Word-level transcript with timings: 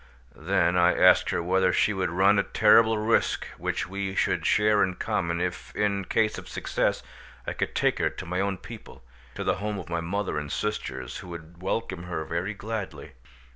Then 0.35 0.75
I 0.77 0.97
asked 0.97 1.29
her 1.29 1.43
whether 1.43 1.71
she 1.71 1.93
would 1.93 2.09
run 2.09 2.39
a 2.39 2.43
terrible 2.43 2.97
risk 2.97 3.45
which 3.59 3.87
we 3.87 4.15
should 4.15 4.47
share 4.47 4.83
in 4.83 4.95
common, 4.95 5.39
if, 5.39 5.75
in 5.75 6.05
case 6.05 6.39
of 6.39 6.49
success, 6.49 7.03
I 7.45 7.53
could 7.53 7.75
take 7.75 7.99
her 7.99 8.09
to 8.09 8.25
my 8.25 8.39
own 8.39 8.57
people, 8.57 9.03
to 9.35 9.43
the 9.43 9.57
home 9.61 9.77
of 9.77 9.89
my 9.89 10.01
mother 10.01 10.39
and 10.39 10.51
sisters, 10.51 11.17
who 11.17 11.27
would 11.27 11.61
welcome 11.61 12.05
her 12.05 12.25
very 12.25 12.55
gladly. 12.55 13.11